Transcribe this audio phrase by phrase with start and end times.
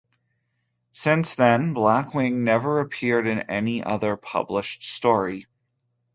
[0.93, 5.45] Since then, Blackwing never appeared in any other published story.